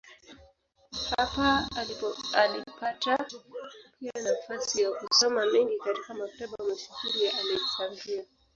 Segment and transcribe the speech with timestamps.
[1.17, 1.69] Hapa
[2.35, 3.27] alipata
[3.99, 8.25] pia nafasi ya kusoma mengi katika maktaba mashuhuri ya Aleksandria.